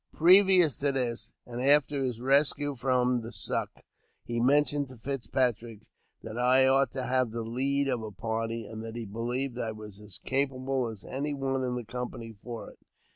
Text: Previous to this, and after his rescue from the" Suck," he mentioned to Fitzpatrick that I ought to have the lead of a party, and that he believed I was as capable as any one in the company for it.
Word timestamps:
Previous 0.13 0.77
to 0.77 0.91
this, 0.91 1.31
and 1.45 1.61
after 1.61 2.03
his 2.03 2.19
rescue 2.19 2.73
from 2.73 3.21
the" 3.21 3.31
Suck," 3.45 3.81
he 4.25 4.39
mentioned 4.39 4.87
to 4.87 4.97
Fitzpatrick 4.97 5.83
that 6.23 6.39
I 6.39 6.65
ought 6.65 6.89
to 6.93 7.03
have 7.03 7.29
the 7.29 7.43
lead 7.43 7.87
of 7.87 8.01
a 8.01 8.09
party, 8.11 8.65
and 8.65 8.81
that 8.83 8.95
he 8.95 9.05
believed 9.05 9.59
I 9.59 9.73
was 9.73 10.01
as 10.01 10.17
capable 10.17 10.87
as 10.87 11.03
any 11.03 11.35
one 11.35 11.63
in 11.63 11.75
the 11.75 11.85
company 11.85 12.33
for 12.41 12.71
it. 12.71 12.79